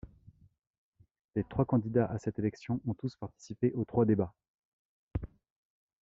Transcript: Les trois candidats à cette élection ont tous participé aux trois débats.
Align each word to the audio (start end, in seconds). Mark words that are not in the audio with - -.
Les 1.35 1.43
trois 1.43 1.63
candidats 1.65 2.07
à 2.07 2.17
cette 2.17 2.39
élection 2.39 2.81
ont 2.87 2.95
tous 2.95 3.15
participé 3.17 3.71
aux 3.73 3.85
trois 3.85 4.05
débats. 4.05 4.33